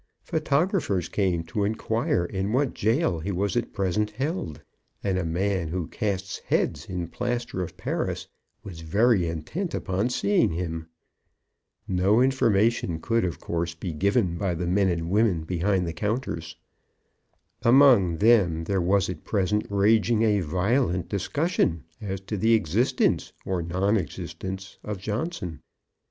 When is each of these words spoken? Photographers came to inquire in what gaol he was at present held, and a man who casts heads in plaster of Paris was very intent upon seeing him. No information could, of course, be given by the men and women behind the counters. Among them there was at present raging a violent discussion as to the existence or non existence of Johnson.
Photographers 0.23 1.07
came 1.07 1.43
to 1.43 1.63
inquire 1.63 2.25
in 2.25 2.51
what 2.51 2.73
gaol 2.73 3.19
he 3.19 3.31
was 3.31 3.55
at 3.55 3.71
present 3.71 4.09
held, 4.09 4.59
and 5.03 5.19
a 5.19 5.23
man 5.23 5.67
who 5.67 5.85
casts 5.87 6.39
heads 6.39 6.87
in 6.89 7.07
plaster 7.07 7.61
of 7.61 7.77
Paris 7.77 8.27
was 8.63 8.81
very 8.81 9.27
intent 9.27 9.75
upon 9.75 10.09
seeing 10.09 10.53
him. 10.53 10.87
No 11.87 12.19
information 12.19 12.99
could, 12.99 13.23
of 13.23 13.39
course, 13.39 13.75
be 13.75 13.93
given 13.93 14.39
by 14.39 14.55
the 14.55 14.65
men 14.65 14.89
and 14.89 15.11
women 15.11 15.43
behind 15.43 15.85
the 15.85 15.93
counters. 15.93 16.55
Among 17.61 18.17
them 18.17 18.63
there 18.63 18.81
was 18.81 19.07
at 19.07 19.23
present 19.23 19.67
raging 19.69 20.23
a 20.23 20.39
violent 20.39 21.09
discussion 21.09 21.83
as 22.01 22.19
to 22.21 22.37
the 22.37 22.55
existence 22.55 23.33
or 23.45 23.61
non 23.61 23.97
existence 23.97 24.79
of 24.83 24.97
Johnson. 24.97 25.61